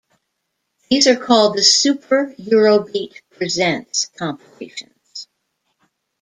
[0.89, 5.27] These are called the "Super Eurobeat presents" compilations.